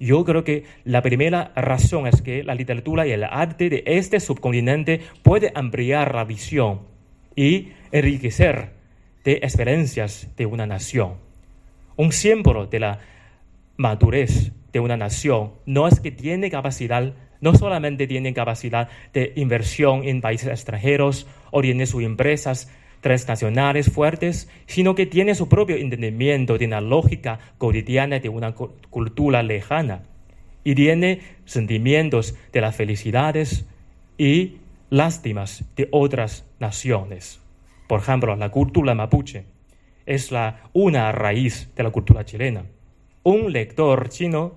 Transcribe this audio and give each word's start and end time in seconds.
Yo 0.00 0.24
creo 0.24 0.44
que 0.44 0.64
la 0.84 1.02
primera 1.02 1.52
razón 1.54 2.06
es 2.06 2.22
que 2.22 2.42
la 2.42 2.54
literatura 2.54 3.06
y 3.06 3.12
el 3.12 3.22
arte 3.22 3.68
de 3.68 3.82
este 3.84 4.18
subcontinente 4.18 5.02
puede 5.22 5.52
ampliar 5.54 6.14
la 6.14 6.24
visión 6.24 6.80
y 7.36 7.68
enriquecer 7.92 8.72
de 9.24 9.32
experiencias 9.34 10.34
de 10.38 10.46
una 10.46 10.66
nación. 10.66 11.16
Un 11.96 12.12
símbolo 12.12 12.66
de 12.66 12.80
la 12.80 12.98
madurez 13.76 14.52
de 14.72 14.80
una 14.80 14.96
nación 14.96 15.52
no 15.66 15.86
es 15.86 16.00
que 16.00 16.10
tiene 16.10 16.50
capacidad, 16.50 17.12
no 17.42 17.54
solamente 17.54 18.06
tiene 18.06 18.32
capacidad 18.32 18.88
de 19.12 19.34
inversión 19.36 20.04
en 20.04 20.22
países 20.22 20.48
extranjeros 20.48 21.26
o 21.50 21.60
tiene 21.60 21.84
sus 21.84 22.02
empresas 22.02 22.70
transnacionales 23.00 23.90
fuertes, 23.90 24.50
sino 24.66 24.94
que 24.94 25.06
tiene 25.06 25.34
su 25.34 25.48
propio 25.48 25.76
entendimiento 25.76 26.58
de 26.58 26.66
una 26.66 26.80
lógica 26.80 27.38
cotidiana 27.58 28.18
de 28.18 28.28
una 28.28 28.54
cultura 28.54 29.42
lejana 29.42 30.02
y 30.64 30.74
tiene 30.74 31.20
sentimientos 31.44 32.34
de 32.52 32.60
las 32.60 32.76
felicidades 32.76 33.66
y 34.18 34.58
lástimas 34.90 35.64
de 35.76 35.88
otras 35.90 36.44
naciones. 36.58 37.40
Por 37.88 38.00
ejemplo, 38.00 38.36
la 38.36 38.50
cultura 38.50 38.94
mapuche 38.94 39.44
es 40.06 40.30
la, 40.30 40.62
una 40.72 41.12
raíz 41.12 41.70
de 41.74 41.82
la 41.82 41.90
cultura 41.90 42.24
chilena. 42.24 42.64
Un 43.22 43.52
lector 43.52 44.08
chino 44.08 44.56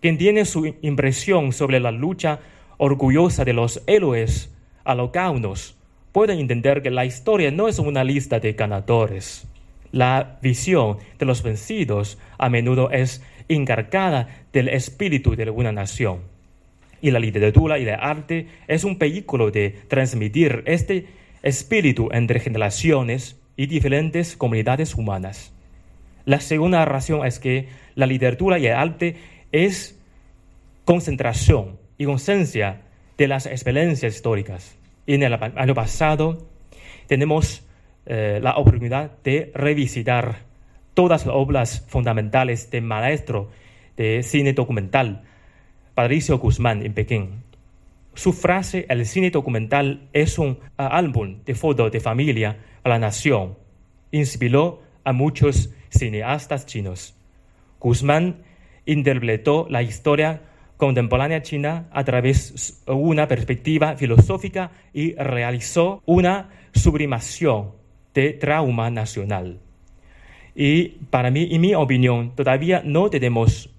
quien 0.00 0.18
tiene 0.18 0.44
su 0.44 0.74
impresión 0.82 1.52
sobre 1.52 1.78
la 1.78 1.92
lucha 1.92 2.40
orgullosa 2.78 3.44
de 3.44 3.52
los 3.52 3.82
héroes 3.86 4.52
alocaunos 4.84 5.76
pueden 6.12 6.38
entender 6.38 6.82
que 6.82 6.90
la 6.90 7.04
historia 7.04 7.50
no 7.50 7.68
es 7.68 7.78
una 7.78 8.04
lista 8.04 8.38
de 8.38 8.52
ganadores. 8.52 9.46
La 9.90 10.38
visión 10.40 10.98
de 11.18 11.26
los 11.26 11.42
vencidos 11.42 12.18
a 12.38 12.48
menudo 12.48 12.90
es 12.90 13.22
encargada 13.48 14.28
del 14.52 14.68
espíritu 14.68 15.34
de 15.36 15.50
una 15.50 15.72
nación. 15.72 16.20
Y 17.00 17.10
la 17.10 17.18
literatura 17.18 17.78
y 17.78 17.82
el 17.82 17.94
arte 17.98 18.46
es 18.68 18.84
un 18.84 18.98
vehículo 18.98 19.50
de 19.50 19.70
transmitir 19.88 20.62
este 20.66 21.06
espíritu 21.42 22.08
entre 22.12 22.40
generaciones 22.40 23.36
y 23.56 23.66
diferentes 23.66 24.36
comunidades 24.36 24.94
humanas. 24.94 25.52
La 26.24 26.40
segunda 26.40 26.84
razón 26.84 27.26
es 27.26 27.40
que 27.40 27.68
la 27.96 28.06
literatura 28.06 28.58
y 28.58 28.66
el 28.66 28.74
arte 28.74 29.16
es 29.50 29.98
concentración 30.84 31.78
y 31.98 32.04
conciencia 32.04 32.82
de 33.18 33.28
las 33.28 33.46
experiencias 33.46 34.14
históricas. 34.14 34.76
En 35.06 35.22
el 35.22 35.34
año 35.34 35.74
pasado 35.74 36.48
tenemos 37.06 37.66
eh, 38.06 38.38
la 38.42 38.56
oportunidad 38.56 39.12
de 39.22 39.50
revisitar 39.54 40.40
todas 40.94 41.26
las 41.26 41.34
obras 41.34 41.84
fundamentales 41.88 42.70
del 42.70 42.84
maestro 42.84 43.50
de 43.96 44.22
cine 44.22 44.52
documental, 44.52 45.24
Patricio 45.94 46.38
Guzmán, 46.38 46.84
en 46.84 46.94
Pekín. 46.94 47.42
Su 48.14 48.32
frase, 48.32 48.86
el 48.88 49.06
cine 49.06 49.30
documental 49.30 50.08
es 50.12 50.38
un 50.38 50.58
álbum 50.76 51.42
de 51.44 51.54
fotos 51.54 51.90
de 51.90 52.00
familia 52.00 52.58
a 52.84 52.88
la 52.88 52.98
nación, 52.98 53.56
inspiró 54.10 54.82
a 55.04 55.12
muchos 55.12 55.70
cineastas 55.90 56.66
chinos. 56.66 57.16
Guzmán 57.80 58.42
interpretó 58.86 59.66
la 59.68 59.82
historia 59.82 60.42
contemporánea 60.82 61.42
china 61.42 61.86
a 61.92 62.02
través 62.02 62.82
de 62.84 62.92
una 62.92 63.28
perspectiva 63.28 63.94
filosófica 63.94 64.72
y 64.92 65.14
realizó 65.14 66.02
una 66.06 66.50
sublimación 66.74 67.70
de 68.12 68.32
trauma 68.32 68.90
nacional. 68.90 69.60
Y 70.56 70.88
para 71.08 71.30
mí, 71.30 71.46
en 71.52 71.60
mi 71.60 71.72
opinión, 71.76 72.34
todavía 72.34 72.82
no 72.84 73.10
tenemos 73.10 73.70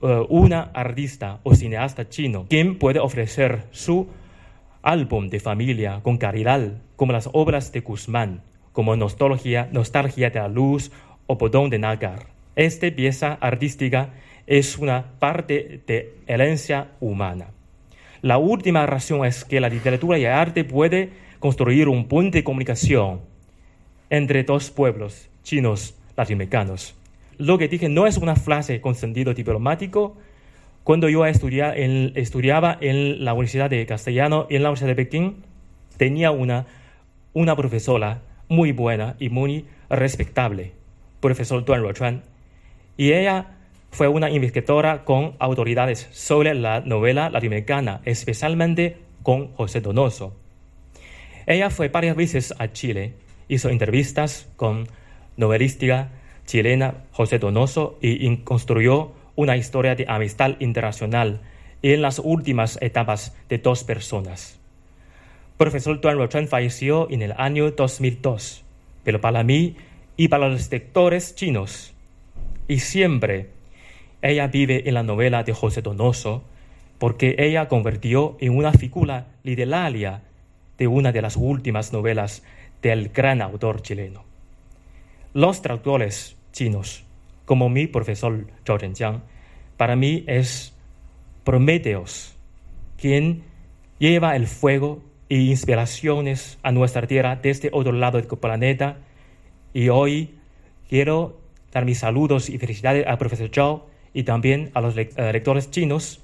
uh, 0.00 0.24
una 0.28 0.70
artista 0.72 1.40
o 1.42 1.52
cineasta 1.56 2.08
chino 2.08 2.46
quien 2.48 2.78
puede 2.78 3.00
ofrecer 3.00 3.64
su 3.72 4.06
álbum 4.82 5.28
de 5.28 5.40
familia 5.40 5.98
con 6.04 6.16
caridad, 6.16 6.74
como 6.94 7.12
las 7.12 7.28
obras 7.32 7.72
de 7.72 7.80
Guzmán, 7.80 8.42
como 8.72 8.94
Nostalgia, 8.94 9.68
Nostalgia 9.72 10.30
de 10.30 10.38
la 10.38 10.46
Luz 10.46 10.92
o 11.26 11.38
Podón 11.38 11.70
de 11.70 11.80
Nagar. 11.80 12.28
Esta 12.54 12.88
pieza 12.94 13.36
artística 13.40 14.10
es 14.46 14.78
una 14.78 15.04
parte 15.18 15.80
de 15.86 16.14
herencia 16.26 16.88
humana. 17.00 17.48
La 18.22 18.38
última 18.38 18.86
razón 18.86 19.24
es 19.24 19.44
que 19.44 19.60
la 19.60 19.68
literatura 19.68 20.18
y 20.18 20.24
el 20.24 20.32
arte 20.32 20.64
puede 20.64 21.10
construir 21.38 21.88
un 21.88 22.08
puente 22.08 22.38
de 22.38 22.44
comunicación 22.44 23.20
entre 24.10 24.44
dos 24.44 24.70
pueblos, 24.70 25.28
chinos, 25.42 25.94
latinoamericanos. 26.16 26.94
Lo 27.38 27.58
que 27.58 27.68
dije 27.68 27.88
no 27.88 28.06
es 28.06 28.16
una 28.16 28.36
frase 28.36 28.80
con 28.80 28.94
sentido 28.94 29.34
diplomático. 29.34 30.16
Cuando 30.84 31.08
yo 31.08 31.26
estudiaba 31.26 31.74
en, 31.74 33.24
la 33.24 33.34
Universidad 33.34 33.68
de 33.68 33.84
Castellano 33.86 34.46
y 34.48 34.56
en 34.56 34.62
la 34.62 34.70
Universidad 34.70 34.88
de 34.88 35.04
Pekín, 35.04 35.36
tenía 35.96 36.30
una, 36.30 36.66
una 37.34 37.56
profesora 37.56 38.22
muy 38.48 38.72
buena 38.72 39.16
y 39.18 39.28
muy 39.28 39.66
respetable, 39.90 40.72
profesor 41.20 41.64
Duan 41.64 41.82
Ruochuan. 41.82 42.22
Y 42.96 43.12
ella 43.12 43.55
fue 43.96 44.08
una 44.08 44.28
investigadora 44.28 45.04
con 45.06 45.36
autoridades 45.38 46.06
sobre 46.12 46.52
la 46.52 46.80
novela 46.80 47.30
latinoamericana, 47.30 48.02
especialmente 48.04 48.98
con 49.22 49.54
José 49.54 49.80
Donoso. 49.80 50.36
Ella 51.46 51.70
fue 51.70 51.88
varias 51.88 52.14
veces 52.14 52.54
a 52.58 52.70
Chile, 52.72 53.14
hizo 53.48 53.70
entrevistas 53.70 54.50
con 54.56 54.86
novelística 55.38 56.10
chilena 56.44 57.04
José 57.10 57.38
Donoso 57.38 57.98
y 58.02 58.36
construyó 58.38 59.12
una 59.34 59.56
historia 59.56 59.94
de 59.94 60.04
amistad 60.06 60.56
internacional 60.60 61.40
en 61.80 62.02
las 62.02 62.18
últimas 62.18 62.78
etapas 62.82 63.34
de 63.48 63.56
dos 63.56 63.82
personas. 63.82 64.58
Profesor 65.56 66.02
Tuan 66.02 66.18
Rochuan 66.18 66.48
falleció 66.48 67.10
en 67.10 67.22
el 67.22 67.32
año 67.38 67.70
2002, 67.70 68.62
pero 69.04 69.22
para 69.22 69.42
mí 69.42 69.76
y 70.18 70.28
para 70.28 70.50
los 70.50 70.70
lectores 70.70 71.34
chinos, 71.34 71.94
y 72.68 72.80
siempre 72.80 73.56
ella 74.28 74.46
vive 74.48 74.88
en 74.88 74.94
la 74.94 75.02
novela 75.02 75.42
de 75.42 75.52
José 75.52 75.82
Donoso 75.82 76.44
porque 76.98 77.36
ella 77.38 77.68
convirtió 77.68 78.36
en 78.40 78.56
una 78.56 78.72
figura 78.72 79.26
literaria 79.42 80.22
de 80.78 80.86
una 80.86 81.12
de 81.12 81.22
las 81.22 81.36
últimas 81.36 81.92
novelas 81.92 82.42
del 82.82 83.08
gran 83.08 83.42
autor 83.42 83.82
chileno. 83.82 84.24
Los 85.34 85.62
traductores 85.62 86.36
chinos, 86.52 87.04
como 87.44 87.68
mi 87.68 87.86
profesor 87.86 88.46
Zhao 88.64 88.78
Zhenjiang, 88.78 89.22
para 89.76 89.96
mí 89.96 90.24
es 90.26 90.74
Prometeos, 91.44 92.34
quien 92.96 93.42
lleva 93.98 94.34
el 94.36 94.46
fuego 94.46 95.02
e 95.28 95.36
inspiraciones 95.36 96.58
a 96.62 96.72
nuestra 96.72 97.06
tierra 97.06 97.36
desde 97.36 97.70
otro 97.72 97.92
lado 97.92 98.18
del 98.18 98.26
planeta. 98.26 98.98
Y 99.74 99.90
hoy 99.90 100.34
quiero 100.88 101.38
dar 101.72 101.84
mis 101.84 101.98
saludos 101.98 102.48
y 102.48 102.58
felicidades 102.58 103.06
al 103.06 103.18
profesor 103.18 103.50
Zhao 103.52 103.95
y 104.16 104.22
también 104.22 104.70
a 104.72 104.80
los 104.80 104.96
eh, 104.96 105.10
lectores 105.30 105.70
chinos 105.70 106.22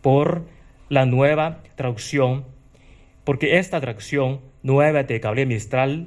por 0.00 0.44
la 0.88 1.06
nueva 1.06 1.58
traducción, 1.74 2.44
porque 3.24 3.58
esta 3.58 3.80
traducción 3.80 4.38
nueva 4.62 5.02
de 5.02 5.18
Gabriel 5.18 5.48
Mistral 5.48 6.06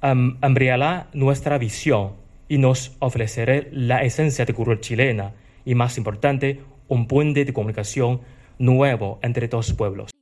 ampliará 0.00 1.08
nuestra 1.12 1.58
visión 1.58 2.14
y 2.48 2.58
nos 2.58 2.96
ofrecerá 2.98 3.62
la 3.70 4.02
esencia 4.02 4.44
de 4.44 4.52
cultura 4.52 4.80
chilena 4.80 5.32
y, 5.64 5.76
más 5.76 5.96
importante, 5.96 6.60
un 6.88 7.06
puente 7.06 7.44
de 7.44 7.52
comunicación 7.52 8.20
nuevo 8.58 9.20
entre 9.22 9.46
dos 9.46 9.74
pueblos. 9.74 10.15